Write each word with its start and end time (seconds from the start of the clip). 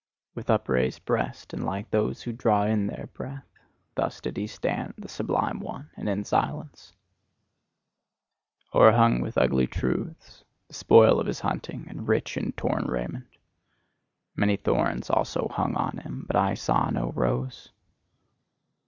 With 0.33 0.49
upraised 0.49 1.05
breast, 1.05 1.53
and 1.53 1.63
like 1.63 1.91
those 1.91 2.23
who 2.23 2.31
draw 2.31 2.63
in 2.63 2.87
their 2.87 3.05
breath: 3.13 3.45
thus 3.93 4.19
did 4.19 4.35
he 4.35 4.47
stand, 4.47 4.95
the 4.97 5.07
sublime 5.07 5.59
one, 5.59 5.91
and 5.95 6.09
in 6.09 6.23
silence: 6.23 6.93
O'erhung 8.73 9.21
with 9.21 9.37
ugly 9.37 9.67
truths, 9.67 10.43
the 10.67 10.73
spoil 10.73 11.19
of 11.19 11.27
his 11.27 11.41
hunting, 11.41 11.85
and 11.87 12.07
rich 12.07 12.35
in 12.35 12.53
torn 12.53 12.85
raiment; 12.87 13.27
many 14.35 14.55
thorns 14.55 15.11
also 15.11 15.47
hung 15.49 15.75
on 15.75 15.99
him 15.99 16.23
but 16.25 16.35
I 16.35 16.55
saw 16.55 16.89
no 16.89 17.11
rose. 17.11 17.71